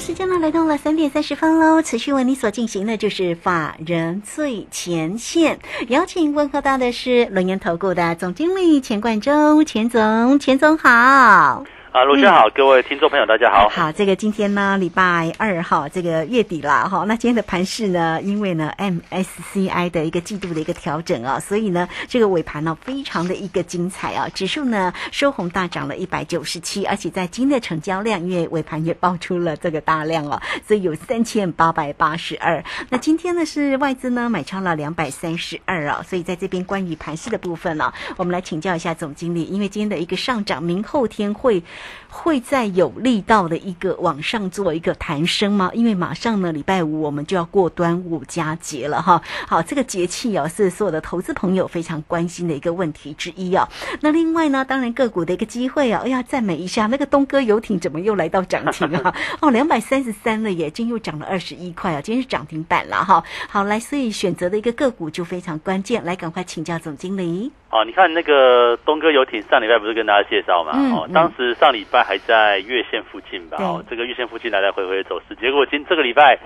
[0.00, 11.64] 时间呢来到了三点三十分喽，持续为你所进行的就是法人最前线，邀请问候到的是轮岩投顾的总经理钱冠中，钱总，钱总好。
[11.90, 13.66] 啊，卢轩好，各位听众朋友，大家好。
[13.70, 17.04] 好，这个今天呢，礼拜二号，这个月底啦，哈。
[17.08, 32.62] 那今天的盘市呢，因为呢，MSCI 的一个季度的一个调整啊，所以呢，这个尾盘呢，非常的一个精彩啊，指数呢收红大涨了一百九十七，而且在今天的成交量，因为尾盘也爆出了这个大量哦，所以有三千八百八十二。
[32.90, 41.62] 那今天呢是外资呢买超了两百三十二啊，所以在这边关于盘市的部分呢，我们来请教一下总经理，因为今天的一个上涨，明后天会。
[42.08, 45.70] 会在有力道的一个往上做一个弹升吗？
[45.74, 49.20] 因为马上呢，礼拜五我们就要过端午佳节了哈。
[49.46, 53.68] 好，这个节气哦，是所有的投资朋友非常关心的一个问题之一哦。
[54.00, 59.14] 那另外呢，当然个股的一个机会哦，哎呀，赞美一下那个东哥游艇怎么又来到涨停啊？
[59.40, 63.22] 哦，两百三十三了耶，今天又涨了二十一块啊，今天是涨停板了哈。
[63.48, 67.52] 好，来，所以选择的一个个股就非常关键，来赶快请教总经理。
[67.70, 70.72] 哦，你看那个东哥游艇上礼拜不是跟大家介绍嘛？
[70.96, 73.56] 哦，当时上礼拜还在月线附近吧？
[73.60, 76.38] 哦，这个月线附近来来回回的走势，结果今这个礼拜，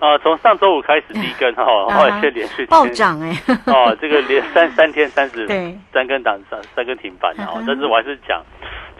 [0.00, 3.32] 呃，从上周五开始第一根哈，后来先连续暴涨哎，
[3.66, 5.46] 哦，这个连 三三天三十
[5.92, 8.42] 三根涨三三根停板哦，但是我还是讲，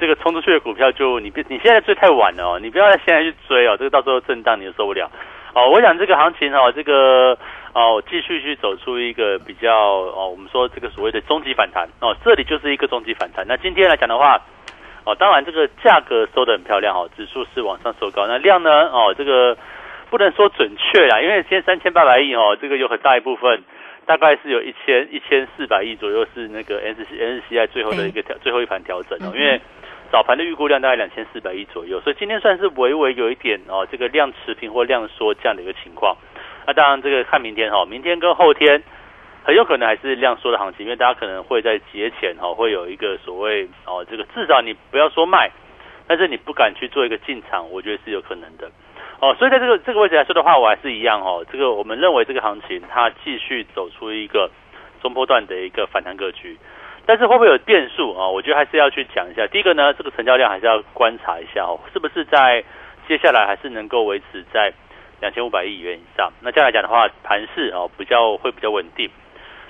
[0.01, 5.11] 这个冲出去的股票就你别你现在追太晚了哦，你不要现在去追哦，这个到时候震荡你就受不了
[5.55, 5.71] 哦。
[5.71, 7.39] 我想这个行情哦，这个。
[7.75, 13.45] 哦，继续去走出一个比较哦，我们说这个所谓的终极反弹哦，这里就是一个终极反弹。
[13.47, 14.41] 那今天来讲的话，
[15.09, 18.27] 哦，当然这个价格收的很漂亮哦，指数是往上收高。
[18.27, 18.91] 那量呢？
[18.93, 19.57] 哦，这个
[20.11, 23.63] 不能说准确啦，因为今天三千八百亿哦，这个有很大一部分，
[24.05, 29.59] 大概是有一千一千四百亿左右是那个 S S C I 最后的一个调最后一盘调整哦，因为
[30.13, 36.19] 早盘的预估量大概两千四百亿左右，所以今天算是微微有一点哦，这个量持平或量缩这样的一个情况。
[36.67, 38.83] 那当然，这个看明天哈，明天跟后天
[39.45, 45.51] 很有可能还是量缩的行情，因为大家可能会在节前哈会有一个所谓哦，这个至少你不要说卖，
[46.07, 48.71] 但是你不敢去做一个进场，我觉得是有可能的
[49.21, 49.35] 哦。
[49.39, 54.51] 所以在这个这个位置来说的话，我还是一样哦，这个我们认为这个行情它继续走出一个
[55.01, 56.59] 中波段的一个反弹格局，
[57.07, 58.29] 但是会不会有变数啊？
[58.29, 59.47] 我觉得还是要去讲一下。
[59.47, 62.63] 第一个呢，这个成交量还是要观察一下哦，是不是在
[63.09, 64.73] 接下来还是能够维持在。
[65.21, 69.11] 两千五百亿元以上，那这样来讲的话，盘势哦比较会比较稳定。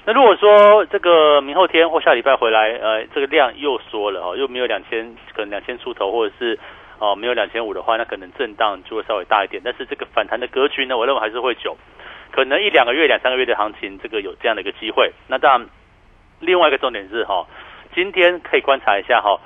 [0.08, 6.58] 那如果说这个明后天或下礼拜回来，呃，这个量又缩了哦，又没有两千，可能两千出头，或者是
[6.98, 9.60] 哦没有两千五的话，那可能震荡就会稍微大一点。
[9.62, 11.76] 但是这个反弹的格局呢，我认为还是会久，
[12.32, 15.12] 可能一两个月、两三个月的行情，这个有这样的一个机会。
[15.26, 15.68] 那当然，
[16.40, 17.46] 另外一个重点是哈，
[17.94, 19.38] 今天可以观察一下哈。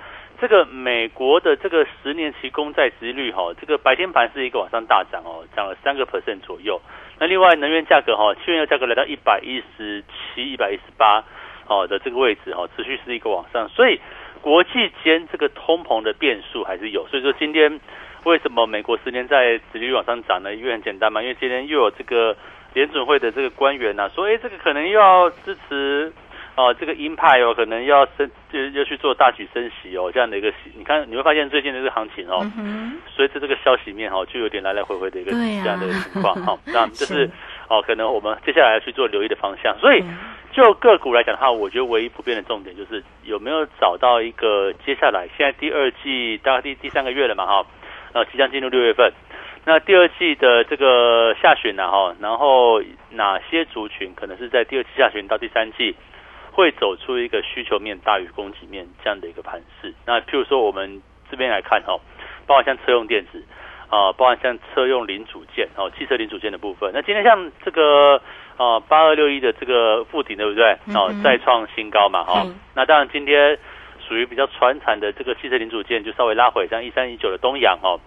[0.43, 6.81] 这个美国的这个十年期公债殖率哈，这个白天盘是一个往上大涨哦，涨了三个 percent 左右。
[7.21, 11.23] 那另外能源价格哈，汽油价格来到一百一十七、一百一十八
[11.69, 13.69] 哦的这个位置哈，持续是一个往上。
[13.69, 14.01] 所以
[14.41, 17.07] 国际间这个通膨的变数还是有。
[17.07, 17.79] 所以说今天
[18.25, 20.53] 为什么美国十年在殖率往上涨呢？
[20.53, 22.37] 因为很简单嘛，因为今天又有这个
[22.75, 26.13] 联准会的这个官员呐，说哎这个可能又要支持。
[26.55, 32.45] 哦，这个鹰派哦，可能要升，就要去做大举升息哦，这样的一个，你看你会发现最近的这个行情哦，
[33.09, 37.31] 随着这个消息面哦，就有点来来回回的一个这样的情况哈， 那这是
[37.69, 39.75] 哦，可能我们接下来要去做留意的方向。
[39.79, 40.05] 所以
[40.53, 47.67] 就个股来讲的话，我觉得唯一不变的重点就是有没有找到一个接下来现在第二季大概第第三个月了嘛哈，
[48.13, 49.11] 呃，即将进入六月份，
[49.65, 55.97] 那第二季的这个下旬呢哈，然后哪些族群可能是在第二季下旬到第三季？
[56.53, 59.93] 会走出一个需求面大于供给面这样的一个盘势。
[60.07, 61.99] 那譬如说，我们这边来看哈，
[62.47, 63.43] 包括像车用电子
[63.89, 66.91] 啊，包括像车用零组件哦，汽车零组件的部分。
[66.93, 68.21] 那今天像这个
[68.59, 70.77] 啊八二六一的这个附顶对不对？
[70.95, 72.47] 哦，再创新高嘛哈。
[72.75, 73.59] 那当然今天
[74.07, 77.99] 属于比较传产的这个汽车零组件就稍微拉回，像一三一九的东阳哈，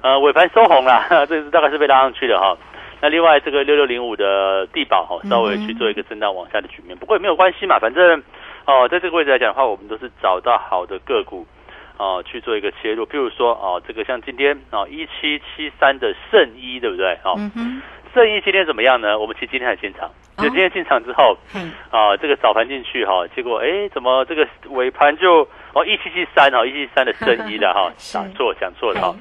[0.00, 2.56] 呃尾盘收红了， 这是大概是被拉上去的哈。
[3.00, 8.22] 那另外这个六六零五的地保哈，稍微去做一个震荡往下的局面，不过也没有关系嘛，反正
[8.66, 11.46] 哦，在这个位置来讲的话，我们都是找到好的个股
[11.96, 17.18] 哦去做一个切入，譬如说哦，这个像今天哦一七七三的圣一，对不对？
[17.24, 17.34] 哦，
[18.12, 19.18] 圣一今天怎么样呢？
[19.18, 20.10] 我们其实今天还进场。
[20.36, 21.36] 就今天进场之后，
[21.90, 29.14] 啊，这个早盘进去哈，结果哎，怎么这个尾盘就哦一七七三哦一七七三的圣一的 哈，打错讲错了哈，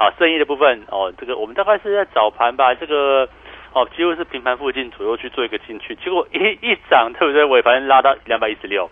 [0.00, 3.28] 好圣一的部分哦，这个我们大概是在早盘吧，这个
[3.74, 7.44] 哦几乎是平盘附近左右去做一个进去，结果一一涨，对不对？
[7.44, 8.90] 尾盘拉到两百一十六，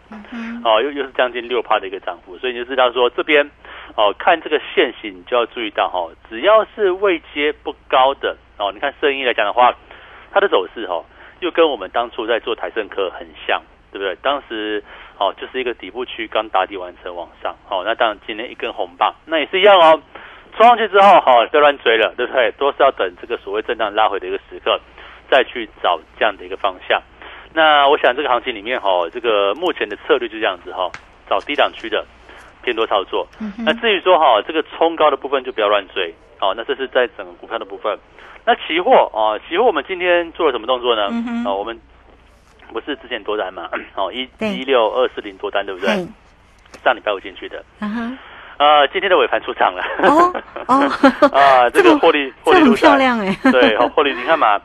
[0.64, 3.50] 哦又又是将近六帕的一个涨幅，所以你就知道说这边
[3.96, 9.75] 哦看这个线型，你就要注意到哈，只要是位阶不高的哦，你看圣一来讲的话。
[10.31, 11.02] 它的走势哈，
[11.40, 14.14] 又跟我们当初在做台盛科很像，对不对？
[14.16, 14.84] 当时
[15.19, 20.02] 哦，就是一个底部区刚打底完成往上，好，那当然今天一根红棒，那也是一样哦。
[20.56, 22.50] 冲上去之后哈，不要乱追了，对不对？
[22.53, 24.81] 都是要等这个所谓震荡拉回的一个时刻，
[25.31, 27.00] 再去找这样的一个方向。
[27.55, 30.91] 那我想这个行情里面哈，这个目前的策略就这样子哈，
[31.29, 32.05] 找低档区的
[32.62, 33.27] 偏多操作。
[33.65, 37.99] 那至于说哈，这个冲高的部分就不要乱追，好，那这是在整个股票的部分。
[38.45, 41.09] 那期货啊，期货我们今天做了什么动作呢？
[41.47, 41.79] 哦，我们
[42.73, 43.69] 不是之前多单嘛？
[43.95, 46.06] 哦，一一六二四零多单，对不对？
[46.85, 47.65] 上礼拜五进去的。
[48.58, 49.82] 呃，今天的尾盘出场了。
[50.02, 50.34] 哦
[50.66, 50.75] 哦
[51.32, 53.34] 啊， 这个获利获利很漂亮哎。
[53.52, 54.60] 对， 获利你看嘛，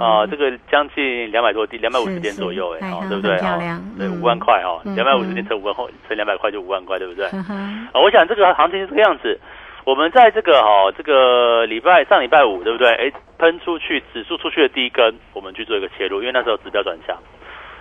[0.00, 3.36] 啊，这个将近两百多点，两百五十点左右哎，对不对？
[3.38, 3.78] 漂亮。
[3.98, 7.26] 对，五万块哦，两百五十点乘五万后乘两百块就五万块，对不对？
[7.26, 9.38] 啊，我想这个行情是这个样子。
[9.84, 12.88] 我们在这个哈，这个礼拜上礼拜五对不对？
[12.94, 17.16] 哎，喷出去指数出去的第一根，我们去做一个切入，因为那时候指标转向。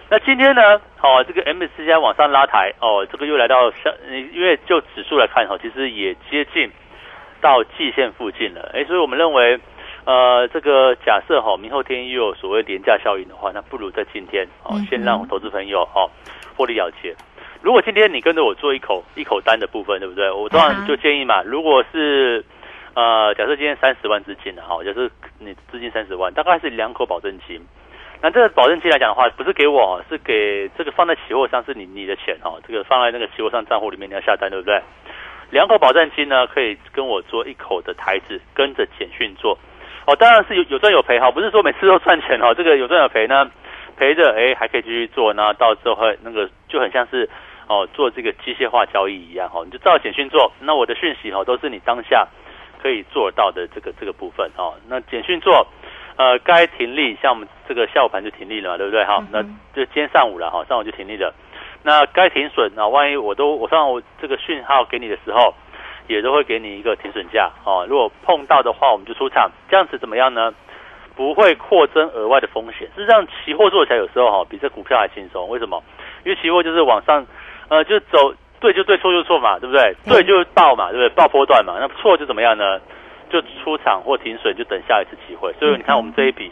[0.07, 0.61] 那今天呢，
[1.01, 3.91] 哦，这个 MSCI 往上拉抬，哦，这个又来到上，
[4.33, 6.69] 因为就指数来看哈，其实也接近
[7.41, 8.69] 到季线附近了。
[8.73, 9.59] 哎，所以我们认为，
[10.05, 16.07] 呃，这个假设哈，明后天又有所谓廉价效应的话，那不如在今天哦，先让投资朋友哦
[16.55, 17.15] 获利了结。
[17.63, 20.29] 如果今天你跟着我做一口一口单的部分，对不对？
[20.29, 21.41] 我当然就建议嘛。
[21.41, 22.45] 如果是
[22.93, 25.09] 呃，假设今天三十万资金的哈，假设
[25.39, 27.59] 你资金三十万，大概是两口保证金。
[28.21, 32.57] 那这个保证金来讲的话，不是给我，是给这个放在期货上，是你你的钱哈。
[32.67, 34.81] 这个放在那个期货上账户里面，你要下单，对不对？
[35.51, 39.57] 两口保证金呢，可以跟我做一口的台子，跟着简讯做。
[40.07, 42.53] 哦，当然是有有赚有赔哈，不是说每次都赚钱哈。
[42.53, 43.49] 这个有赚有赔呢，
[43.97, 47.29] 赔着哎还可以继续做，那到时候那个就很像是。
[47.67, 50.51] 哦，做这个机械化交易一样哈，你就照简讯做。
[50.59, 52.27] 那我的讯息哈，都是你当下
[52.79, 54.75] 可以做到的这个这个部分哦。
[54.87, 55.65] 那简讯做，
[56.17, 59.23] 呃，该停利，像我们这个下午盘就停利了嘛，对不对哈？
[59.31, 61.33] 那就今天上午了哈，上午就停利了。
[61.83, 65.53] 那该停损啊，万一我都我上午这个讯号给你的时候，
[66.07, 67.85] 也都会给你一个停损价哦。
[67.89, 70.53] 如果碰到的话，我们就出场，这样子怎么样呢？
[71.15, 72.87] 不会扩增额外的风险。
[72.95, 75.47] 事实上，期货做起来有时候哈，比这股票还轻松。
[75.47, 75.81] 为什么？
[76.25, 77.25] 因为期货就是往上。
[77.67, 79.95] 呃，就走对就对，错就错嘛，对不对？
[80.05, 81.09] 对就爆嘛，对不对？
[81.15, 82.79] 爆波段嘛，那错就怎么样呢？
[83.29, 85.53] 就出场或停损，就等下一次机会。
[85.59, 86.51] 所以你看我们这一笔，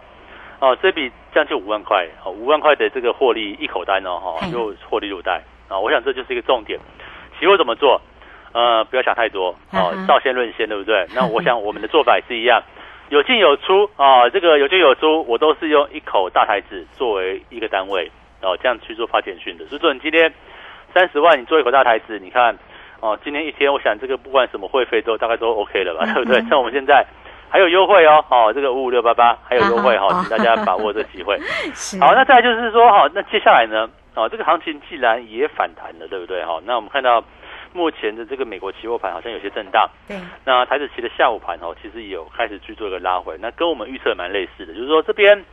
[0.60, 5.80] 哦，这笔将近五万块，哦，五万块的这个获利一口单哦，哈，就获利入袋啊。
[5.80, 6.80] 我想这就是一个重点。
[7.40, 8.02] 期货怎么做？
[8.52, 11.08] 呃，不要想太多哦，照先论先，对不对？
[11.16, 12.62] 那我想我们的做法也是一样，
[13.10, 18.12] 有进有出啊，这个有进有出，我都是用一口大台子作为一个单位
[18.42, 19.66] 哦，这样去做发简讯的。
[19.66, 20.34] 所以说你今天。
[20.96, 22.56] 三十万，你做一口大台子，你看，
[23.04, 26.40] 哦，今天一天，我想这个不管什么会费都大概都 OK 了吧，对不对？
[26.48, 27.06] 像我们现在
[27.50, 31.38] 还有优惠哦，哦，这个五五六八八还有优惠哈，请大家把握这机会。
[32.00, 36.46] 好，那再就是说哈，那接下来呢，哦，这个行情既然也反弹了，对不对？
[36.46, 37.22] 哈，那我们看到
[37.74, 40.16] 目前的这个美国期货盘好像有些震荡，对。
[40.46, 45.44] 那台子期的下午盘哦，其实有开始去做一个拉回，那跟我们预测蛮类似的，就是说这边。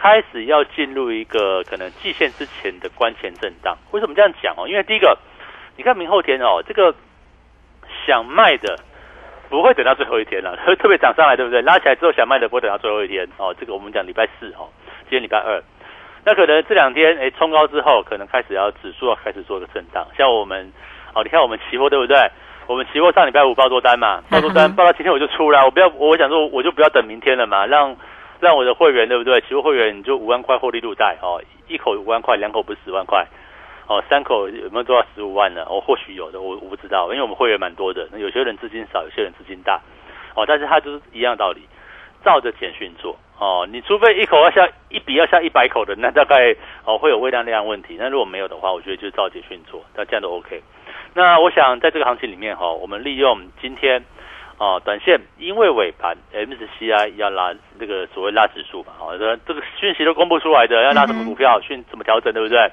[0.00, 4.68] 开始要进入一个可能季线之前的关前震荡，为什么这样讲哦？
[4.68, 5.18] 因为第一个，
[5.78, 6.92] 你看明后天哦，这个
[8.04, 8.76] 想卖的
[9.48, 11.62] 不会等到最后一天了，会 特别涨上来，对不对？
[11.62, 13.54] 拉起来之后想卖的不会等到最后一天哦。
[13.58, 14.66] 这个我们讲礼拜四哦，
[15.08, 15.62] 今天礼拜二，
[16.24, 20.04] 那可能这两天哎冲高之后，可能开始要指数要开始做个震荡。
[20.18, 20.72] 像我们
[21.14, 22.18] 哦，你看我们期货对不对？
[22.66, 27.96] 我们期货上礼拜五报多单嘛，报多单 报到今天我就出了，我不要我想说我就不要等明天了嘛，让。
[28.40, 29.40] 让我的会员对不对？
[29.40, 33.26] 期货会员你就五万块获利入袋哦，一口五万块，两口不是十万块
[33.88, 35.64] 哦，三口有没有做到十五万呢？
[35.66, 39.80] 哦，或许有的，我我不知道，因为我们会员蛮多的，那有些人资金少，有些人资金大
[40.36, 41.62] 哦，但是他就是一样道理，
[42.22, 46.54] 照着简讯做哦，你除非一口要下一笔要下一百口的，那大概
[46.84, 50.62] 哦会有微量量问题，那如果没有的话，我觉得就照简讯做，那这样都 OK。
[51.14, 54.04] 那我想在这个行情里面哈，我们利用今天。
[54.60, 62.68] 哦，短线因为尾盘 MSCI 要拉那个所谓拉指数嘛，哦，这这个讯息都公布出来的，要拉什么股票，讯怎么调整，对不对？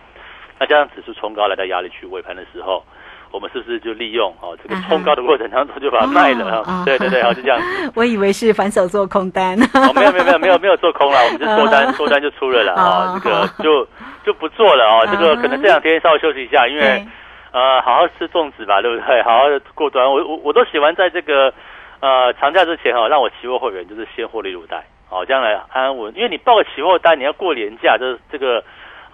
[0.59, 2.83] 那加上指数冲高来到压力区，尾盘的时候，
[3.31, 6.83] 我们是不是就利用哦这个冲高的过程当中就把它卖了啊？
[6.85, 7.59] 对对对，好就这样。
[7.93, 9.59] 我以为是反手做空单。
[9.73, 13.87] 哦，没有没有没有没有没有做空了，我们就做单做单就出了了啊，这个就
[14.25, 15.07] 就不做了哦。
[15.11, 17.05] 这个可能这两天稍微休息一下，因为
[17.51, 19.21] 呃好好吃粽子吧，对不对？
[19.23, 21.53] 好好的过端，我我我都喜欢在这个
[21.99, 28.63] 呃长假之前哈，让我期货会员就是先获利入袋，好，将来安安稳，因为你报个期货单，你要过年假，这这个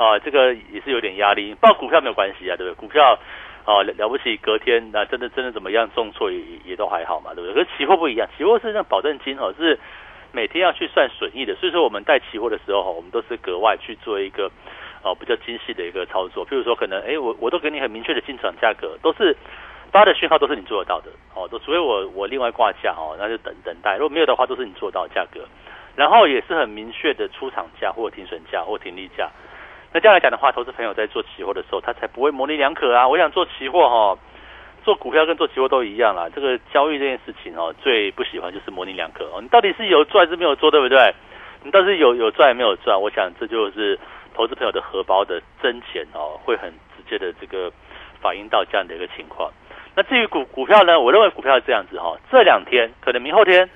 [0.02, 1.54] 啊这个也是有点压力。
[1.62, 2.76] 报股票没有关系啊，对不对？
[2.76, 3.18] 股票。
[3.64, 7.54] 啊，了不起，隔天那真的真的怎么样重挫也也都还好嘛，对不对？
[7.54, 9.78] 可是期货不一样，期货是那保证金哦，是
[10.32, 14.50] 每天要去算损益的，所以说我们带期货的时候哈，我们都是格外去做一个
[15.04, 16.44] 哦比较精细的一个操作。
[16.44, 19.38] 譬如说，可能哎我我都给你很明确的进场价格，都是
[19.92, 25.42] 发的讯号都是你做得到的哦，都除非我我另外挂价哦，那就等等待，如果没有的话，都是你做到价格，
[25.96, 29.30] 然后也是很明确的出厂价或停损价或停利价。
[29.94, 33.06] 那这样来讲的话，投资朋友在做期货的时候，他才不会模棱两可啊！
[33.08, 34.18] 我想做期货哈，
[34.86, 36.30] 做股票跟做期货都一样啦。
[36.34, 39.42] 这个交易这件事情哦，最不喜欢就是模棱两可哦。
[39.42, 41.14] 你到底是有赚还是没有做，对不对？
[41.64, 43.00] 你到底是有有赚没有赚？
[43.02, 44.00] 我想这就是
[44.34, 47.70] 投资朋友的荷包的真钱哦，会很直接的这个
[48.22, 49.52] 反映到这样的一个情况。
[49.94, 53.70] 那至于股股票呢，我认为股票是这样子哈，这两天可能明后天。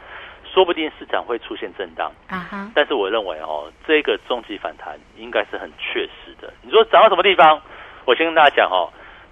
[0.56, 2.72] 说不定市场会出现震荡，啊哈！
[2.74, 6.54] 但是我认为哦，这个中级反弹应该是很确实的。
[6.62, 7.62] 你说涨到什么地方？
[8.06, 8.88] 我先跟大家讲哦，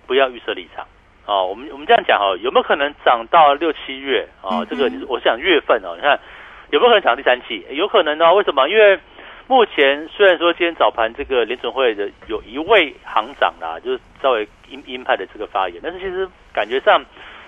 [0.06, 0.86] 不要预设立场
[1.26, 1.48] 哦。
[1.48, 4.66] 我们我们这样讲哦，有没有可能涨到六七月啊？
[4.70, 6.20] 这个我想月份哦，你看
[6.72, 7.66] 有没有可能涨第三季？
[7.70, 8.36] 有可能哦。
[8.36, 8.68] 为什么？
[8.68, 9.00] 因为
[9.48, 17.02] 目前虽然说今天早盘这个联准会的有一位行长啦，就是稍微鹰鹰派的这个发言，但是其实感觉上。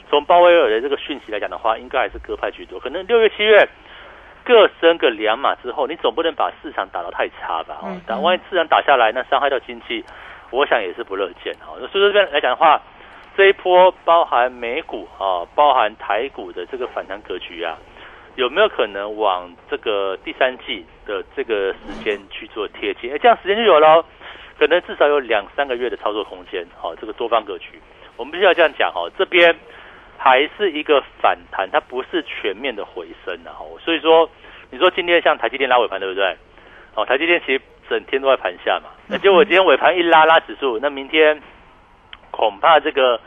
[0.09, 2.79] 从鲍威尔的这个讯息来讲的话，应该还是鸽派居多。
[2.79, 3.67] 可能六月、七月
[4.43, 7.79] 各升个两码之后，你总不能把市场打到太差吧？
[7.81, 10.05] 哦，但万一市场打下来，那伤害到经济，
[10.51, 11.51] 我想也是不乐见。
[11.55, 12.79] 哈，所以说这边来讲的话，
[13.35, 17.75] 这一波包含美股啊，包含台股的这个反弹格局啊，
[18.35, 23.11] 有没有可能往这个第三季的这个时间去做贴近？
[23.11, 24.05] 哎，这样时间就有了，
[24.59, 26.63] 可能至少有两三个月的操作空间。
[26.77, 27.81] 好，这个多方格局，
[28.15, 28.91] 我们必须要这样讲。
[28.93, 29.55] 哈，这边。
[30.17, 33.53] 还是一个反弹，它不是全面的回升啊，
[33.83, 34.29] 所以说，
[34.71, 36.35] 你说今天像台积电拉尾盘对不对？
[36.95, 41.39] 哦，台积电其实整天都在盘下嘛，那结果今天尾盘一拉拉指数，那明天
[42.31, 43.19] 恐怕这个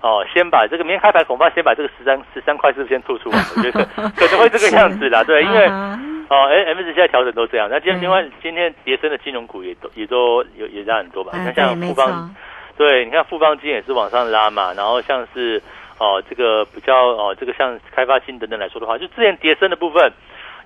[0.00, 3.84] 哦，先把这个明天开盘恐怕先把这个十三十三块是先吐出来，我觉得
[4.16, 12.34] 可能会这个样子啦，对，因为哦，哎，M 现在调整都这样，那今天另外今天跌升的金融股也都也都有也拉很多吧，你看像富邦，
[12.76, 15.60] 对，你看富邦金也是往上拉嘛，然后像是。
[15.98, 20.12] 哦，这个比较哦，这个像开发金等等来说的话，就之前跌升的部分，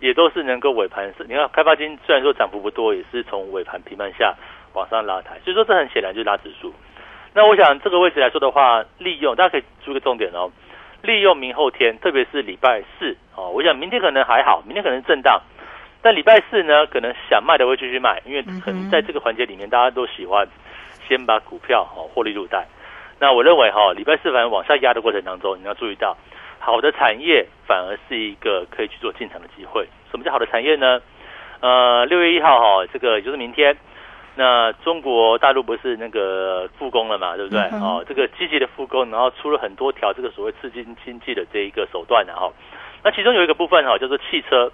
[0.01, 4.35] 也都是能够尾盘是，你看开发金虽然说涨幅不多，也是从尾盘平盘下
[4.75, 6.73] 往上拉抬，所以说这很显然就是拉指数。
[7.35, 10.51] 那我想这个位置来说的话，利用大家可以注意个重点哦，
[11.03, 15.41] 利用明后天，特别是礼拜四哦，我想明天可能还好，明天可能震荡，
[16.03, 20.47] 但礼拜四呢，可能想卖的会继续卖，因为可能在这个环节里面，大家都喜欢
[21.09, 22.67] 先把股票哦获利入袋。
[23.23, 26.17] 那我认为哈，礼拜四反往下压的过程当中，你要注意到，
[26.59, 29.87] 好的产业反而是一个可以去做进场的机会。
[30.11, 31.01] 什么叫好的产业呢？
[31.61, 33.77] 呃，六月一号哈，这个就是明天，
[34.35, 37.61] 那中国大陆不是那个复工了嘛，对不对？
[37.79, 42.51] 哦，这个积极的复工，然后出了很多条这个所谓刺激经济的这一个手段的哈。
[43.05, 44.73] 那其中有一个部分哈，叫做汽车，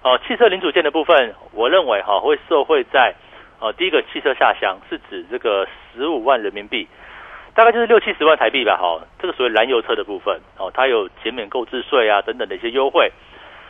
[0.00, 3.14] 哦，汽车零组件的部分，我认为哈会受惠在，
[3.60, 6.88] 哦，第一个汽车下乡是指这个十五万人民币。
[7.54, 13.12] 大概就是六七十万台币吧，哈，这个所谓燃油车的部分，哦，它有减免购置税啊等等的一些优惠。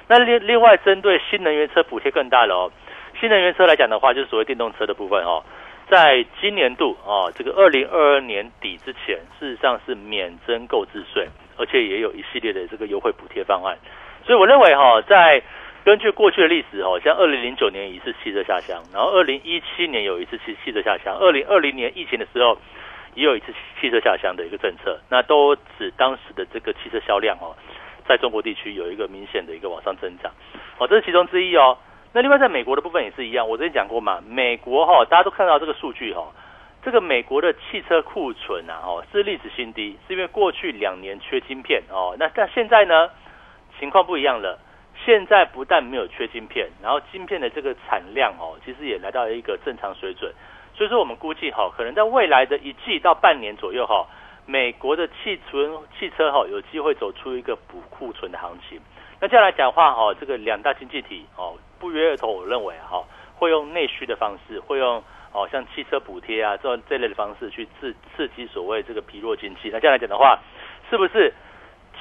[0.09, 2.73] 那另另外针对新能源车补贴更大了哦。
[3.21, 5.45] 新能源车来讲的话，就是所谓电动车的部分哦，
[5.91, 13.77] 在今年度哦，这个二零二二年底之前，事实上是免征购置税，而且也有一系列的这个优惠补贴方案。
[14.25, 15.43] 所以我认为哈，在
[15.85, 22.57] 根据过去的历史哦，像二零零九年一次汽车下乡，然后二零一七年有一次汽汽车下乡，二零二零年疫情的时候。
[23.15, 23.47] 也有一次
[23.81, 27.55] 汽车下乡的一个政策，那都指当时的这个汽车销量哦，
[28.09, 30.33] 在中国地区有一个明显的一个往上增长，
[30.79, 31.79] 哦，这是其中之一哦。
[32.13, 36.33] 那另外在美国的部分也是一样，我之前讲过嘛，美国哈，大家都看到这个数据哈，
[36.83, 43.11] 这个美国的汽车库存啊，哦，是历史新低，是因为过去两年缺晶片哦，那但现在呢，
[43.79, 44.59] 情况不一样了，
[45.05, 50.33] 现在不但没有缺晶片，然后晶片的这个产量哦，其实也来到了一个正常水准。
[50.77, 54.07] 所以说，我们估计哈，可能在未来的一季到半年左右哈，
[54.45, 58.81] 美国的汽存汽车哈，有机会走出一个补库存的行情。
[59.21, 63.05] 那这样来讲话哈，这个两大经济体哦，不约而同，我认为哈，
[63.37, 65.03] 会用内需的方式，会用
[65.33, 69.71] 哦，像汽车补贴啊这这类的方式去刺刺激所谓这个疲弱经济。
[69.73, 70.39] 那这样来讲的话，
[70.91, 71.33] 是不是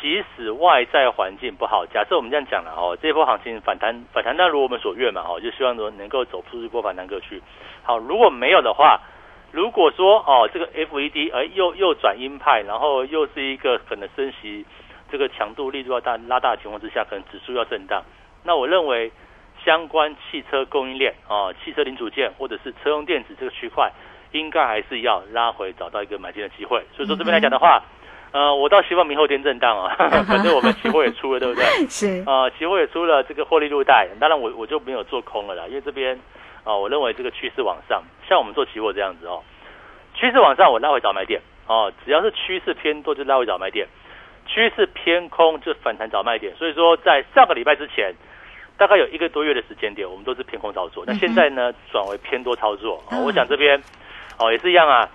[0.04, 7.42] 即使外在环境不好，假设我们这样讲了哦，这波行情反弹反弹，那如我们所愿嘛哦，就希望说能够走出一波反弹格局。
[7.84, 9.00] 好，如果没有的话，
[9.54, 14.66] 如果说哦这个 FED 而又又转鹰派，然后又是一个可能升息
[15.10, 18.04] 这个强度力度要大拉大的情况之下，可能指数要震荡。
[18.44, 19.10] 那我认为。
[19.64, 23.90] 相关汽车供应链啊，汽车零组件或者是车用电子这个区块，
[24.34, 26.84] 应该还是要拉回，找到一个买进的机会。
[26.94, 27.82] 所以说这边来讲的话，
[28.34, 29.96] 呃，我倒希望明后天震荡啊，
[30.28, 31.64] 反正我们期货也出了，对不对？
[31.88, 36.20] 是啊，期货也出了这个获利入袋，当然我我就没有做空了啦，因为这边
[36.64, 39.42] 啊，我认为这个趋势往上，像我们做期货这样子哦，
[40.16, 43.88] 趋势往上我拉回找买点哦，只要是趋势偏多就拉回找买点，
[44.48, 46.56] 趋势偏空就反弹找卖点。
[46.56, 48.14] 所以说在上个礼拜之前。
[48.76, 51.04] 大概有一个多月的时间点，我们都是偏空操作。
[51.06, 53.02] 那现在呢，转为偏多操作。
[53.24, 53.80] 我想这边
[54.40, 55.08] 哦也是一样啊，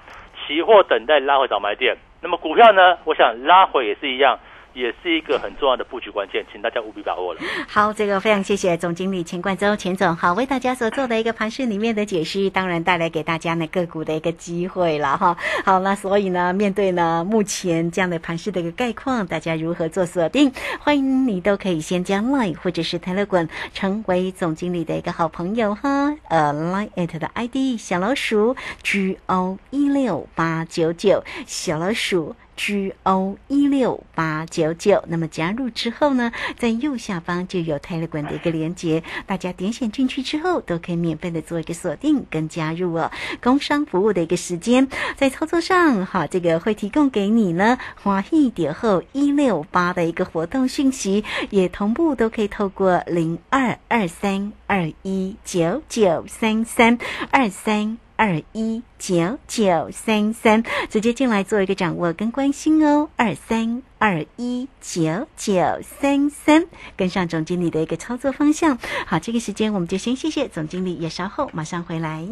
[0.46, 1.96] 期货等待拉回找买点。
[2.20, 4.38] 那么股票呢，我想拉回也是一样。
[4.78, 7.40] 也是一个很重要的布局关键，请大家务必把握了。
[7.66, 15.36] 好，这个非常谢谢总经理钱冠洲钱总，好为大家所做的一个盘市里面的解释，当然带来给大家呢个股的一个机会了哈。
[15.64, 20.52] 好，那所以呢，面对呢目前这样的盘市的一个概况，大家如何做锁定？
[20.78, 26.14] 欢迎你都可以先将 Line 或者是 Telegram 成为总经理的一个好朋友哈。
[26.28, 28.54] 呃，Line at 的 ID 小老鼠
[28.84, 32.36] G O 一六八九九小老鼠。
[32.58, 43.12] G O 一六八九九，那么加入之后呢，在右下方就有 Telegram 的一个连接，大家点选进去之后，都可以免费的做一个锁定跟加入哦。
[43.40, 56.98] 工商服务的一个时间，在操作上，哈，这个会提供给你呢，华裔点后一六八的一个活动讯息，也同步都可以透过零二二三二一九九三三
[57.30, 57.98] 二三。
[58.18, 63.08] 二一九九三三，直接进来做一个掌握跟关心哦。
[63.14, 65.62] 二三二一九九
[66.00, 68.76] 三三，跟上总经理的一个操作方向。
[69.06, 72.26] 好，这个时间我们就先谢谢总经理，也稍后马上回来。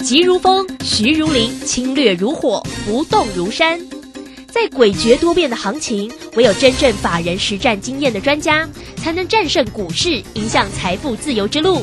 [0.00, 3.78] 急如风，徐如林，侵略如火，不动如山。
[4.46, 11.82] 在诡谲多变的行情，唯有真正法人实战经验的专家，才能战胜股市，影响财富自由之路。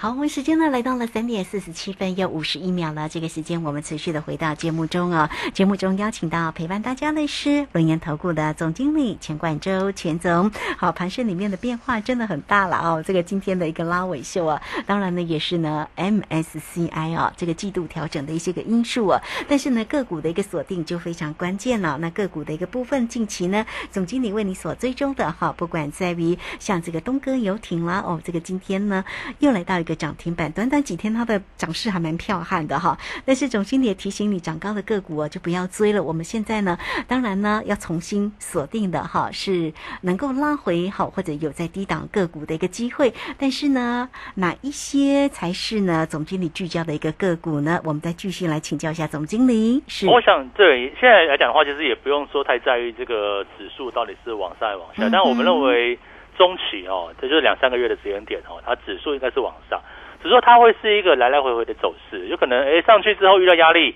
[0.00, 3.08] 好，我们时间呢来到了三点四十七分又五十一秒了。
[3.08, 5.28] 这个时间我们持续的回到节目中哦。
[5.52, 10.52] 节目中邀请到陪伴大家的是轮研投顾的总经理钱冠洲钱总。
[10.76, 13.02] 好，盘市里面的变化真的很大了哦。
[13.04, 19.20] 这个今天的一个拉尾秀啊，当然呢也是呢 MSCI 啊这个季度调整的一些个因素啊。
[19.48, 21.98] 但是呢个股的一个锁定就非常关键了。
[21.98, 29.04] 那个股的一个部分，近期呢总经理为你所追踪的哈，不管在于像这个东哥游艇啦哦，这个今天呢
[29.40, 29.82] 又来到。
[29.88, 32.96] 个涨停板，短短几天它的涨势还蛮彪悍的哈。
[33.24, 36.02] 但是总经理也提醒你，涨高的个股啊就不要追了。
[36.02, 39.72] 我们现在呢，当然呢要重新锁定的哈，是
[40.02, 43.12] 能够拉回好或者有在低档个股的一个机会。
[43.38, 46.06] 但是呢，哪一些才是呢？
[46.06, 47.80] 总经理聚焦的一个个股呢？
[47.82, 49.82] 我们再继续来请教一下总经理。
[49.88, 55.98] 是，我想对现在来讲的话，其实也不用说太在意这个指数到底是往上还是往下，但我们认为。
[56.38, 59.78] 中期哦，这就是两三个月的时间点哦，它指数应该是往上，
[60.22, 63.94] 只是说它会是一个来来回回的走势，有可能哎上去之后遇到压力，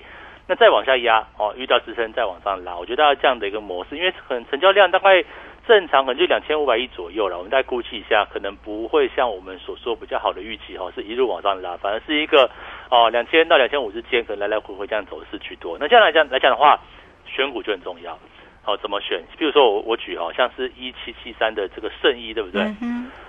[0.48, 5.24] 那再往下压哦，遇到支撑再往上拉，我觉得这样的一个模式，因为可能成交量大概
[5.68, 12.50] 正常可能就两千五百亿左右了，我们再估计一下，可能不会像我们所说比较好的预期哈，是一路往上拉，反而是一个
[12.90, 15.78] 哦两千到两千五之间，可能来来回回这样走势居多。
[15.78, 16.80] 那这样来讲来讲的话，
[17.24, 18.18] 选股就很重要。
[18.64, 19.20] 哦，怎么选？
[19.36, 22.62] 比如说我我举哦，像是一七七三的这个圣衣，对不对？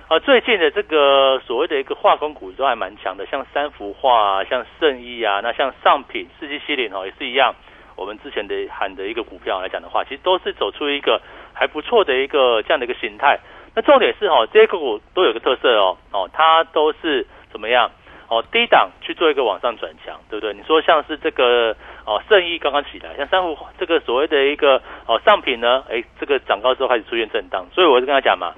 [0.07, 7.55] 啊，最近的这个所谓的一个化工股都还蛮强的，像三幅画啊，像圣衣啊，那像上品四七七零哦，也是一样。
[7.95, 11.21] 我们之前的喊的一个股票来讲的话，其实都是走出一个
[11.53, 13.39] 还不错的一个这样的一个形态。
[13.75, 17.89] 那重点是哦，这些个股都有个特色哦，哦，它都是怎么样？
[18.33, 20.55] 哦，低档去做一个往上转强，对不对？
[20.55, 28.55] 你说像是这个哦，圣意刚刚起来，像三幅这个所谓的一个哦上品呢，哎，这个涨高之后开始出现震荡，所以我就跟他讲嘛，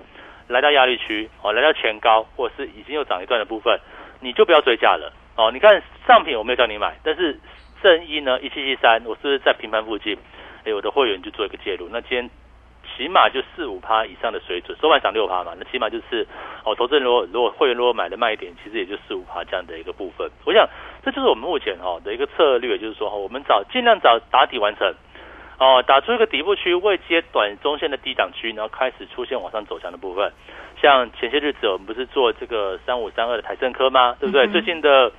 [0.48, 3.78] 来到压力区哦，来到前高或者是已经又涨一段的部分，
[4.22, 5.52] 你就不要追价了哦。
[5.52, 7.38] 你看上品我没有叫你买，但是
[7.82, 10.18] 圣意呢一七七三，我是不是在平盘附近？
[10.64, 12.30] 哎，我的会员就做一个介入，那今天。
[12.96, 16.26] 起码就四五趴以上的水准，收盘涨六趴嘛，那起码就是
[16.64, 20.30] 哦，投资人如果如果会员如果买的慢一点，其实也就四五趴这样的一个部分。
[20.46, 20.68] 我想
[21.04, 24.94] 这就是我们目前哈的一个策略，就是说哈，我们找尽量找打底完成，
[25.60, 30.32] 哦，打出一个底部区，未接短中线的低档区，然后开始出现往上走强的部分。
[30.82, 34.16] 像前些日子我们不是做这个三五三二的台盛科吗？
[34.20, 34.48] 对不对？
[34.48, 35.12] 最近的。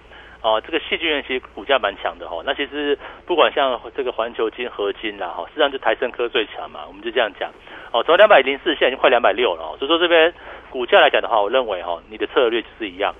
[0.47, 2.41] 哦，这个细菌源其实股价蛮强的哈。
[2.47, 6.85] 那其实不管像这个环球金、合金啦，哈，实际上就台升科最强嘛。
[6.87, 7.51] 我们就这样讲。
[7.91, 9.75] 哦，从两百零四现在已经快两百六了哦。
[9.77, 10.33] 所以说这边
[10.71, 13.13] 股价来讲的话，我认为哈，你的策略就是一样。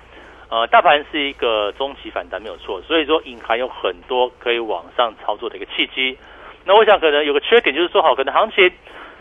[0.47, 6.17] 呃，大盘是一个中期反弹没有错，所以说隐含有很多可以往上操作的一个契机。
[6.63, 8.71] 那我想可能有个缺点就是说，好，可能行情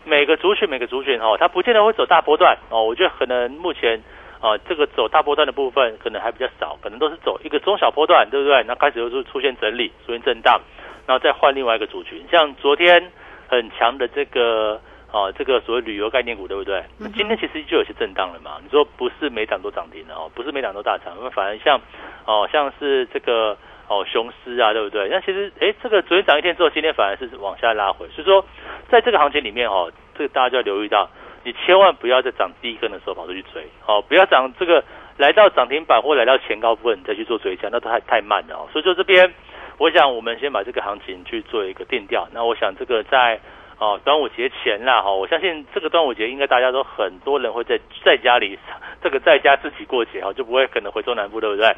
[0.05, 2.85] 每个族群每个族群哈，它不见得会走大波段哦。
[2.85, 4.01] 我觉得可能目前。
[4.47, 8.63] 啊，这个走大波段的部分可能还比较少，可能都是走一个中小波段，对不对？
[8.63, 10.61] 那开始又是出现整理，出现震荡，
[11.05, 13.11] 然后再换另外一个族群，像昨天
[13.49, 14.81] 很强的这个
[15.11, 16.85] 啊，这个所谓旅游概念股，对不对？
[16.97, 18.61] 那今天其实就有些震荡了嘛。
[18.63, 21.81] 你说不是每涨都涨停的哦，不是每涨都大涨，那反而像
[22.25, 25.09] 哦，像是这个哦雄狮啊，对不对？
[25.09, 28.45] 那其实哎，这个昨天涨一天之后，今天反而是往下拉回，所以说
[28.89, 31.11] 在这个行情里面哦，这个大家就要留意到。
[31.47, 34.83] 你千万不要在涨第一根的时候跑出去追，好，不要涨这个
[35.17, 38.67] 来到涨停板或来到前高部分你再去做追加，那都太太慢了哦。
[38.73, 39.33] 所以就这边，
[39.79, 42.27] 我想我们先把这个行情去做一个定调。
[42.33, 43.39] 那我想这个在
[43.79, 48.59] 哦端午节前啦，哈，我相信这个端午节应该大家都很多人会在在家里
[49.01, 51.73] 这个在家自己过节哈，就不会可能回中南部，对不对？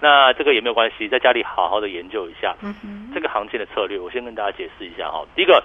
[0.00, 2.56] 那这个也没有关系，在家里好好的研究一下
[3.12, 3.98] 这个行情的策略。
[3.98, 5.62] 我先跟大家解释一下哈，第一个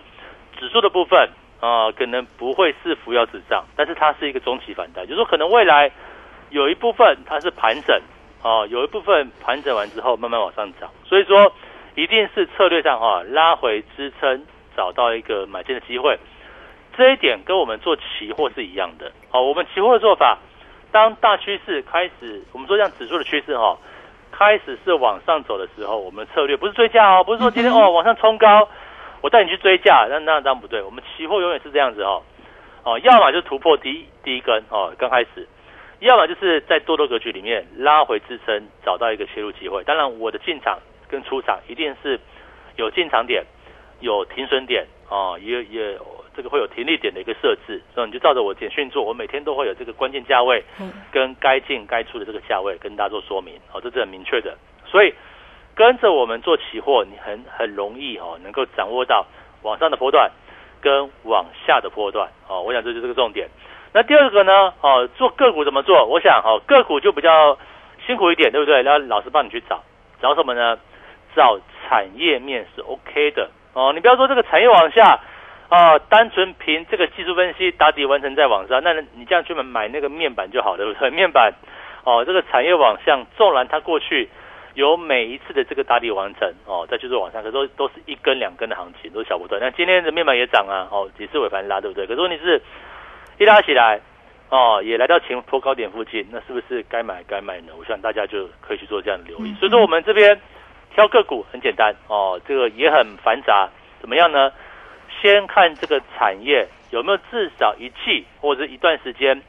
[0.60, 1.30] 指数的部分。
[1.65, 5.91] 啊，可能不会是扶摇直上，但是它是一个中期反弹，就是说可能未来
[6.51, 7.99] 有一部分它是盘整，
[8.43, 11.51] 啊，有一部分盘整完之后慢慢往上涨，所以说
[11.95, 14.45] 一定是策略上哈拉回支撑，
[14.78, 16.19] 找到一个买进的机会，
[16.95, 19.12] 这一点跟我们做期货是一样的。
[19.32, 20.38] 好，我们期货的做法，
[20.91, 23.75] 当大趋势开始，我们说像指数的趋势哈，
[24.32, 28.69] 开始是往上走的时候，我们策略不是追加哦，不是说今天哦往上冲高。
[29.26, 30.84] 我带你去追价，那那当然不对。
[30.84, 32.22] 我们期货永远是这样子哦，
[32.84, 35.48] 哦，要么就突破第一第一根哦，刚开始，
[35.98, 39.84] 要么就是在多多格局里面拉回支撑，找到一个切入机会。
[39.84, 40.78] 当然，我的进场
[41.10, 42.20] 跟出场一定是
[42.76, 43.44] 有进场点，
[44.00, 45.98] 有停损点哦，也也
[46.36, 47.82] 这个会有停利点的一个设置。
[47.96, 50.64] 所以你就照着我简讯做，我每天都会有这个关键价位
[51.12, 53.56] 跟该进该出的这个价位跟大家做说明。
[53.74, 55.12] 哦，这是很明确的，所以。
[55.76, 59.26] 跟着我们做期货，你很很容易哦，能够掌握到
[59.62, 60.32] 往上的波段
[60.82, 62.62] 跟往下的波段哦。
[62.62, 63.50] 我想这就是个重点。
[63.94, 64.74] 那第二个呢？
[64.82, 66.06] 哦，做个股怎么做？
[66.06, 67.58] 我想哦，个股就比较
[68.06, 68.84] 辛苦一点，对不对？
[68.84, 69.84] 然后老师帮你去找，
[70.22, 70.78] 找什么呢？
[71.36, 73.92] 找产业面是 OK 的哦。
[73.94, 75.20] 你不要说这个产业往下
[75.68, 81.10] 啊，单纯凭这个技术分析打底完成再往上，那你这样去买买那个面板就好，对不对？
[81.10, 81.54] 面板
[82.06, 84.30] 哦，这个产业往向，纵然它过去。
[84.76, 89.60] 有每一次的这个打底完成哦，再去做往上，可都都是一根两根的行情，都是小波段。
[89.62, 92.06] 那今天的面板也涨啊，哦，也是尾盘拉，对不对？
[92.06, 92.62] 可是问题是，
[93.40, 94.02] 一拉起来
[94.50, 97.72] 哦，也来到前坡高点附近，那是不是该买该买呢？
[97.80, 99.56] 我想大家就可以去做这样的留意。
[99.56, 100.38] 所以说，我们这边
[100.94, 103.70] 挑个股很简单哦，这个也很繁杂，
[104.02, 104.52] 怎么样呢？
[105.22, 109.42] 先看这个产业有没有至少一季或者一段时间，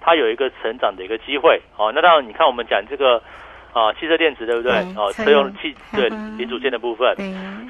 [0.00, 1.60] 它有一个成长的一个机会。
[1.78, 3.22] 哦，那当然你看我们讲这个。
[3.72, 4.72] 啊，汽车电池对不对？
[4.96, 7.16] 哦，车用汽对零组件的部分，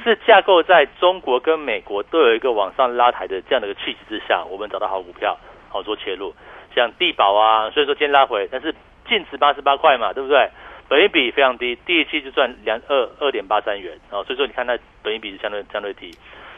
[0.02, 5.38] 是架构在中国跟美国都有一个往上拉抬的这样的一个气质之下，我们找到好股票，
[5.68, 6.34] 好做切入，
[6.74, 8.74] 像地保啊，所以说今天拉回，但是
[9.08, 10.50] 净值八十八块嘛，对不对？
[10.88, 16.10] 本益比非常低，第一期就赚两二二点八三元，哦，所以说你看它本益比是相对相对低。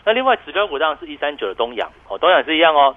[0.07, 2.97] 那另外指标股当然是一三九的东阳，哦，东阳是一样哦，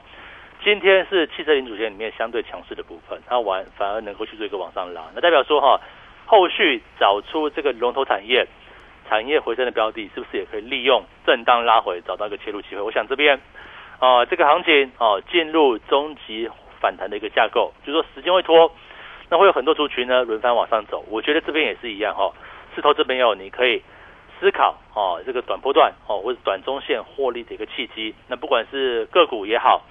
[0.63, 5.77] 今天是汽车零组件里面相对强势的部分，它完反而能够去做一个往上拉，那代表说哈。
[6.27, 8.45] 后续找出这个龙头产业、
[9.07, 12.81] 产业回升的标的，是不是也可以利用震荡拉回，找到一个切入机会？
[12.81, 13.39] 我想这边
[13.99, 16.49] 啊，这个行情哦进入终极
[16.81, 18.69] 反弹的一个架构，就是说时间会拖，
[19.29, 21.05] 那会有很多族群呢轮番往上走。
[21.09, 22.33] 我觉得这边也是一样哈，
[22.75, 23.81] 势头这边有你可以
[24.39, 28.13] 思考哦，这个短波段哦或者短中线获利的一个契机。
[28.27, 29.81] 那不管是个股也好。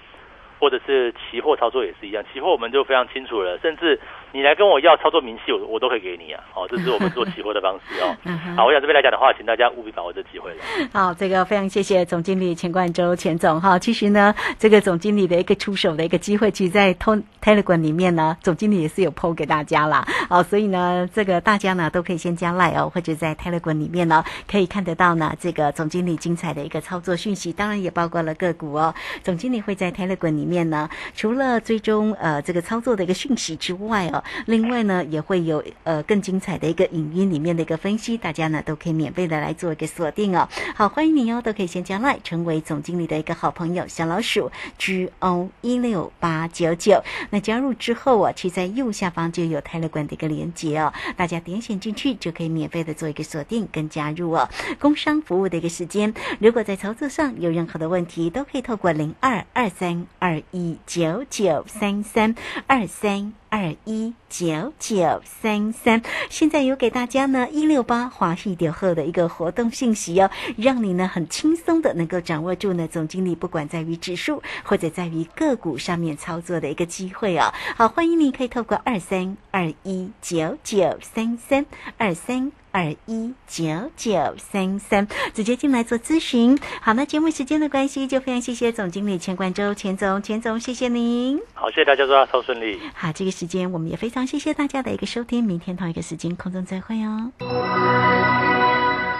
[0.59, 3.99] 或者是期货操作也是一样，期货我们就非常清楚了，甚至
[4.31, 6.43] 你来跟我要操作明细，我我都可以给你啊。
[6.53, 8.15] 哦，这是我们做 期货的方式哦。
[8.55, 10.57] 好，我想这边来讲的话，请大家务必把握这机会了。
[10.91, 13.77] 好，这个非常谢谢总经理钱冠周钱总哈。
[13.77, 16.93] 其实呢，这个总经理的一个出手的一个机会，其实在
[17.41, 20.03] Telegram 里面呢，总经理也是有 PO 给大家啦。
[20.29, 28.93] 哦，所以呢，这个大家呢都可以先加 Line 哦，或者在 Telegram 里面呢可以看得到呢这个总经理精彩的一个操作讯息，当然也包括了个股哦。
[29.21, 30.47] 总经理会在 Telegram 里。
[30.47, 40.47] 面呢，除了追踪呃这个操作的一个讯息之外哦，另外呢也会有呃更精彩的一个影音里面的一个分析，大家呢都可以免费的来做一个锁定哦。
[40.75, 47.03] 好，欢迎你哦，都可以先加来成为总经理的一个好朋友小老鼠 G O 一六八九九。
[47.29, 54.49] 那加入之后啊，其在右下方就有泰勒管的一个连接哦，大家点选进去就可以免费的做一个锁定跟加入哦。
[54.79, 60.41] 工商服务的一个时间，如果在操作上有任何的问题，都可以透过零二二三二。
[60.51, 62.35] 一九九三三
[62.67, 77.53] 二三二一九九三三，现在有给大家呢一六八华系点后的一个活动信息哦，让你呢很轻松的能够掌握住呢总经理不管在于指数或者在于个股上面操作的一个机会哦。
[77.75, 81.65] 好，欢迎你可以透过二三二一九九三三
[81.97, 82.51] 二三。
[82.77, 86.59] 二一九九三三，直接进来做咨询。
[86.79, 91.39] 好，那节目时间的关系，就非常谢谢总经理钱冠周钱总，钱总，谢谢您。
[91.55, 92.79] 好，谢谢大家，祝大家超顺利。
[92.93, 97.31] 好，这个时间我们也非常谢谢大家的一个收听，明天同一个时间空中再会哦。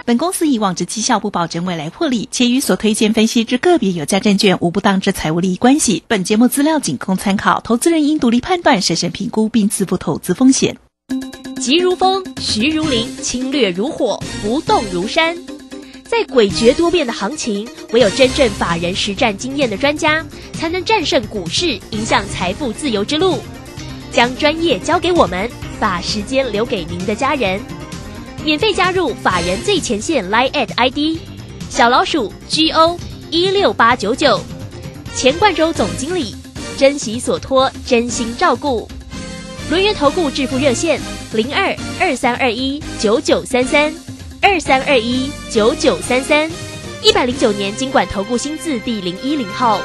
[0.06, 6.04] 本公司以往之绩效不保证未来获利，且与所推荐分析之个别有价证券无不当之财务利益关系。
[6.06, 10.78] 本节目资料仅供参考，投资人应独立判断、审慎评估并自负投资风险。
[11.58, 15.36] 急如风，徐如林，侵略如火，不动如山。
[16.04, 23.40] 在诡谲多变的行情，唯有真正法人实战经验的专家，才能战胜股市，迎向财富自由之路。
[24.12, 27.60] 将专业交给我们，把时间留给您的家人。
[28.44, 31.18] 免费加入法人最前线 Line at ID
[31.68, 32.98] 小老鼠 GO
[33.30, 34.40] 一六八九九，
[35.14, 36.36] 钱冠洲总经理，
[36.78, 38.88] 珍惜所托，真心照顾。
[39.68, 40.98] 轮源投顾致富热线
[41.32, 43.92] 零二二三二一九九三三
[44.40, 46.50] 二三二一九九三三
[47.02, 49.78] 一百零九年经管投顾新字第零一零号。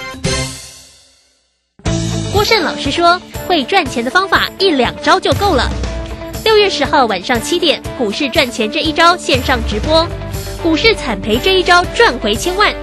[2.31, 5.69] 郭胜老师说，会赚钱的方法一两招就够了。
[6.45, 10.07] 六月十号晚上七点，股市赚钱这一招线上直播，
[10.61, 12.73] 股市惨赔这一招赚回千万。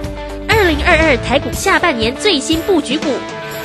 [0.47, 3.07] 二零二二台股下半年最新布局股，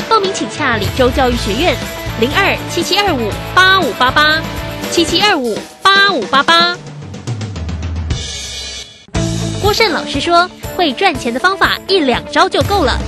[0.09, 1.77] 报名请洽李州教育学院。
[2.19, 4.41] 零二七七二五八五八八，
[4.91, 6.77] 七七二五八五八八。
[9.61, 12.99] 郭胜老师说，会赚钱的方法一两招就够了。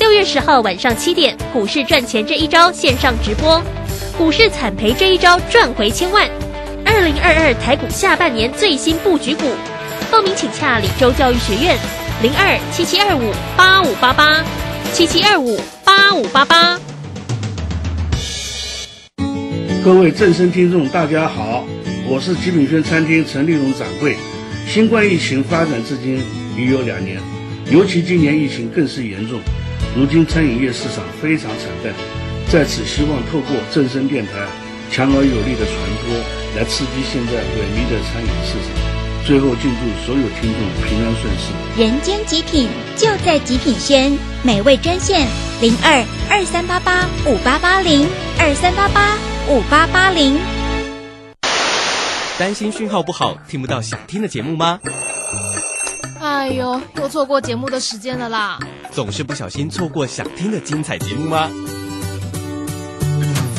[0.00, 3.62] 六月十号晚上七点，股市赚钱这一招线上直播，
[4.18, 6.28] 股市惨赔这一招赚回千万。
[6.84, 9.44] 二零二二台股下半年最新布局股，
[10.10, 11.78] 报名请洽李州教育学院。
[12.22, 14.42] 零二七七二五八五八八，
[14.92, 16.78] 七七二五八五八八。
[19.84, 21.66] 各位正声听众，大家好，
[22.06, 24.16] 我是极品轩餐厅陈立荣掌柜。
[24.64, 26.22] 新冠疫情发展至今
[26.56, 27.18] 已有两年，
[27.68, 29.40] 尤其今年疫情更是严重，
[29.96, 31.92] 如今餐饮业市场非常惨淡。
[32.48, 34.46] 在此，希望透过正声电台
[34.92, 36.14] 强而有力的传播，
[36.56, 39.26] 来刺激现在萎靡的餐饮市场。
[39.26, 41.84] 最后，敬祝所有听众平安顺遂。
[41.84, 45.26] 人间极品就在极品轩，美味专线
[45.60, 48.06] 零二二三八八五八八零
[48.38, 49.18] 二三八八。
[49.48, 50.38] 五八八零，
[52.38, 54.78] 担心讯号不好听不到想听的节目吗？
[56.20, 58.58] 哎呦，又错过节目的时间了啦！
[58.92, 61.50] 总是不小心错过想听的精彩节目吗？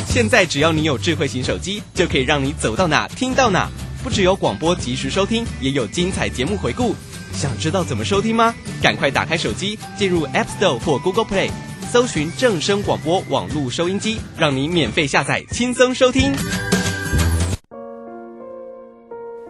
[0.07, 3.69] 现在只要你有智慧型手机，就可以让你走到哪听到哪。
[4.03, 6.95] 不只有广播及时收听，也有精彩节目回顾。
[7.33, 8.55] 想知道怎么收听吗？
[8.81, 11.49] 赶快打开手机，进入 App Store 或 Google Play。
[11.93, 16.33] 搜寻正声广播网络收音机，让你免费下载，轻松收听。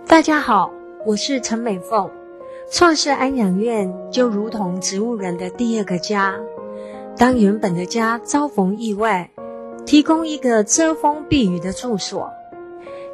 [0.06, 0.70] 大家好，
[1.06, 2.12] 我是陈美凤。
[2.70, 6.36] 创世安养院就如同植物人的第二个家。
[7.16, 9.32] 当原本的家遭逢意外，
[9.86, 12.30] 提供一个遮风避雨的住所，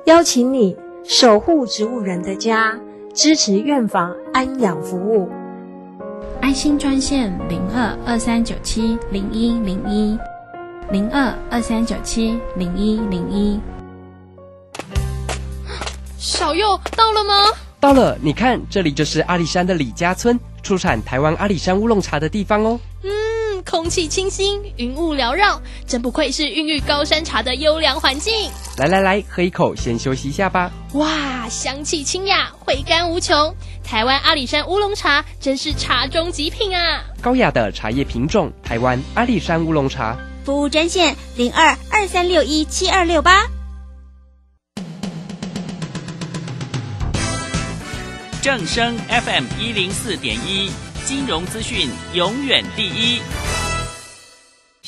[0.06, 2.80] 邀请你守护植物人的家，
[3.14, 5.30] 支持院房安养服务。
[6.42, 10.18] 爱心专线零二二三九七零一零一
[10.90, 13.60] 零二二三九七零一零一。
[16.18, 17.52] 小右到了吗？
[17.80, 22.80] 到了，你看，这里就是阿里山的李家村，出产台湾阿里山乌龙茶的地方哦。
[23.04, 23.12] 嗯，
[23.80, 28.52] 空气清新，云雾缭绕，真不愧是孕育高山茶的优良环境。
[28.76, 30.70] 来来来，喝一口，先休息一下吧。
[30.96, 33.56] 哇，香气清雅，回甘无穷。
[33.82, 37.02] 台湾阿里山乌龙茶真是茶中极品啊！
[37.22, 40.18] 高雅的茶叶品种，台湾阿里山乌龙茶。
[40.44, 43.48] 服务专线零二二三六一七二六八。
[48.42, 50.70] 正声 FM 一零四点一，
[51.06, 53.22] 金融资讯永远第一。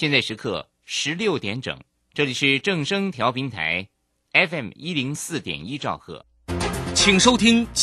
[0.02, 1.80] 现在时刻十六点整，
[2.12, 3.88] 这里是正声调频台
[4.34, 6.26] FM 一零四点一兆赫，
[6.96, 7.68] 请收听。